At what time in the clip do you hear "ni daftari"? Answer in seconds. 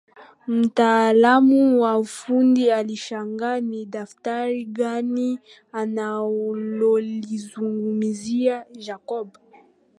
3.59-4.65